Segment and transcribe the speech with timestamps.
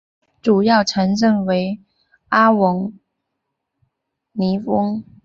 [0.41, 1.79] 主要城镇为
[2.29, 2.91] 阿维
[4.31, 5.03] 尼翁。